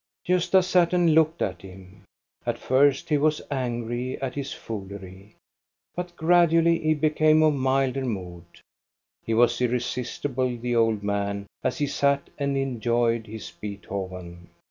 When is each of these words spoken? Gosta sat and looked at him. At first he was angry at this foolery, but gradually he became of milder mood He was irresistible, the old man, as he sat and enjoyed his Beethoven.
Gosta 0.27 0.63
sat 0.63 0.93
and 0.93 1.13
looked 1.13 1.43
at 1.43 1.61
him. 1.61 2.01
At 2.43 2.57
first 2.57 3.07
he 3.09 3.19
was 3.19 3.39
angry 3.51 4.19
at 4.19 4.33
this 4.33 4.51
foolery, 4.51 5.35
but 5.95 6.15
gradually 6.15 6.79
he 6.79 6.95
became 6.95 7.43
of 7.43 7.53
milder 7.53 8.03
mood 8.03 8.45
He 9.23 9.35
was 9.35 9.61
irresistible, 9.61 10.57
the 10.57 10.75
old 10.75 11.03
man, 11.03 11.45
as 11.63 11.77
he 11.77 11.85
sat 11.85 12.31
and 12.39 12.57
enjoyed 12.57 13.27
his 13.27 13.51
Beethoven. 13.51 14.49